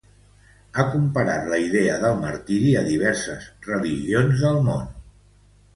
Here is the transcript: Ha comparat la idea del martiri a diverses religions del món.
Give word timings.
Ha 0.75 0.85
comparat 0.93 1.43
la 1.51 1.59
idea 1.65 1.99
del 2.05 2.17
martiri 2.23 2.73
a 2.81 2.83
diverses 2.89 3.49
religions 3.71 4.45
del 4.49 4.61
món. 4.71 4.95